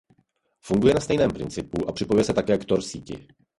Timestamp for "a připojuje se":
1.89-2.33